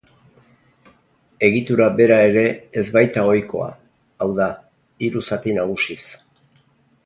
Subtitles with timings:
[1.47, 2.43] Egitura bera ere
[2.83, 3.69] ez baita ohikoa,
[4.25, 4.51] hau da,
[5.09, 6.03] hiru zati nagusiz.